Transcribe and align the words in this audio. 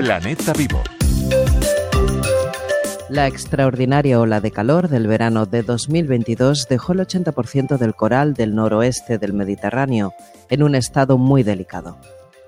Planeta 0.00 0.54
Vivo. 0.54 0.82
La 3.10 3.26
extraordinaria 3.26 4.18
ola 4.18 4.40
de 4.40 4.50
calor 4.50 4.88
del 4.88 5.06
verano 5.06 5.44
de 5.44 5.62
2022 5.62 6.68
dejó 6.70 6.94
el 6.94 7.00
80% 7.00 7.76
del 7.76 7.94
coral 7.94 8.32
del 8.32 8.54
noroeste 8.54 9.18
del 9.18 9.34
Mediterráneo 9.34 10.14
en 10.48 10.62
un 10.62 10.74
estado 10.74 11.18
muy 11.18 11.42
delicado. 11.42 11.98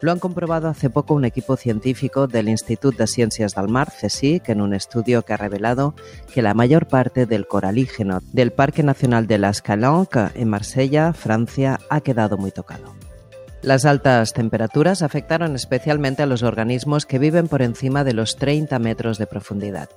Lo 0.00 0.12
han 0.12 0.18
comprobado 0.18 0.66
hace 0.68 0.88
poco 0.88 1.12
un 1.12 1.27
equipo 1.27 1.59
científico 1.59 2.27
del 2.27 2.48
Instituto 2.48 2.96
de 2.96 3.07
Ciencias 3.07 3.55
del 3.55 3.69
Mar, 3.69 3.93
CSIC, 4.00 4.48
en 4.48 4.62
un 4.62 4.73
estudio 4.73 5.21
que 5.21 5.34
ha 5.34 5.37
revelado 5.37 5.95
que 6.32 6.41
la 6.41 6.55
mayor 6.55 6.87
parte 6.87 7.27
del 7.27 7.46
coralígeno 7.46 8.21
del 8.32 8.53
Parque 8.53 8.82
Nacional 8.82 9.27
de 9.27 9.37
las 9.37 9.61
Calanques 9.61 10.30
en 10.37 10.48
Marsella, 10.48 11.12
Francia, 11.12 11.80
ha 11.91 12.00
quedado 12.00 12.39
muy 12.39 12.50
tocado. 12.50 13.02
Las 13.62 13.84
altas 13.84 14.32
temperaturas 14.32 15.02
afectaron 15.02 15.54
especialmente 15.54 16.25
a 16.25 16.26
los 16.26 16.43
organismos 16.43 17.07
que 17.07 17.20
viven 17.20 17.46
por 17.46 17.62
encima 17.62 18.03
de 18.03 18.12
los 18.12 18.34
30 18.34 18.76
metros 18.80 19.18
de 19.18 19.29
profundidad. 19.29 19.89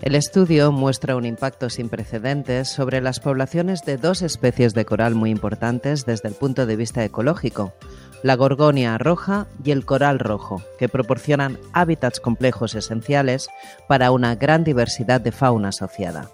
El 0.00 0.14
estudio 0.14 0.72
muestra 0.72 1.14
un 1.14 1.26
impacto 1.26 1.68
sin 1.68 1.90
precedentes 1.90 2.70
sobre 2.70 3.02
las 3.02 3.20
poblaciones 3.20 3.84
de 3.84 3.98
dos 3.98 4.22
especies 4.22 4.72
de 4.72 4.86
coral 4.86 5.14
muy 5.14 5.28
importantes 5.28 6.06
desde 6.06 6.28
el 6.28 6.34
punto 6.34 6.64
de 6.64 6.76
vista 6.76 7.04
ecológico, 7.04 7.74
la 8.22 8.34
gorgonia 8.34 8.96
roja 8.96 9.46
y 9.62 9.72
el 9.72 9.84
coral 9.84 10.18
rojo, 10.18 10.62
que 10.78 10.88
proporcionan 10.88 11.58
hábitats 11.74 12.18
complejos 12.18 12.74
esenciales 12.74 13.50
para 13.88 14.10
una 14.10 14.36
gran 14.36 14.64
diversidad 14.64 15.20
de 15.20 15.32
fauna 15.32 15.68
asociada. 15.68 16.30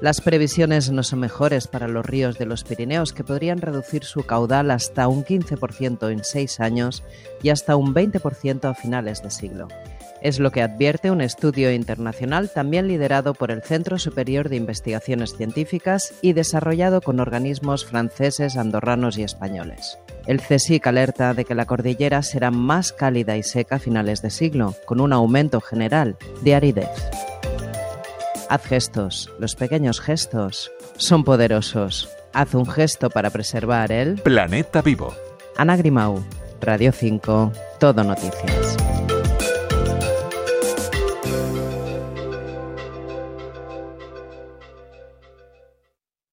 Las 0.00 0.22
previsiones 0.22 0.90
no 0.90 1.02
son 1.02 1.20
mejores 1.20 1.66
para 1.66 1.86
los 1.86 2.06
ríos 2.06 2.38
de 2.38 2.46
los 2.46 2.64
Pirineos, 2.64 3.12
que 3.12 3.22
podrían 3.22 3.60
reducir 3.60 4.04
su 4.04 4.24
caudal 4.24 4.70
hasta 4.70 5.08
un 5.08 5.24
15% 5.24 6.10
en 6.10 6.24
seis 6.24 6.58
años 6.58 7.02
y 7.42 7.50
hasta 7.50 7.76
un 7.76 7.94
20% 7.94 8.64
a 8.70 8.74
finales 8.74 9.22
de 9.22 9.30
siglo. 9.30 9.68
Es 10.22 10.38
lo 10.38 10.52
que 10.52 10.62
advierte 10.62 11.10
un 11.10 11.20
estudio 11.20 11.70
internacional 11.70 12.50
también 12.50 12.88
liderado 12.88 13.34
por 13.34 13.50
el 13.50 13.62
Centro 13.62 13.98
Superior 13.98 14.48
de 14.48 14.56
Investigaciones 14.56 15.34
Científicas 15.36 16.14
y 16.22 16.32
desarrollado 16.32 17.02
con 17.02 17.20
organismos 17.20 17.84
franceses, 17.84 18.56
andorranos 18.56 19.18
y 19.18 19.22
españoles. 19.22 19.98
El 20.26 20.40
CSIC 20.40 20.86
alerta 20.86 21.34
de 21.34 21.44
que 21.44 21.54
la 21.54 21.66
cordillera 21.66 22.22
será 22.22 22.50
más 22.50 22.92
cálida 22.92 23.36
y 23.36 23.42
seca 23.42 23.76
a 23.76 23.78
finales 23.78 24.22
de 24.22 24.30
siglo, 24.30 24.74
con 24.86 25.00
un 25.00 25.12
aumento 25.12 25.60
general 25.60 26.16
de 26.42 26.54
aridez. 26.54 26.88
Haz 28.50 28.64
gestos, 28.64 29.30
los 29.38 29.54
pequeños 29.54 30.00
gestos 30.00 30.72
son 30.96 31.22
poderosos. 31.22 32.08
Haz 32.32 32.52
un 32.54 32.66
gesto 32.66 33.08
para 33.08 33.30
preservar 33.30 33.92
el 33.92 34.16
Planeta 34.16 34.82
Vivo. 34.82 35.14
Ana 35.56 35.76
Grimau, 35.76 36.20
Radio 36.60 36.90
5, 36.90 37.52
Todo 37.78 38.02
Noticias. 38.02 38.79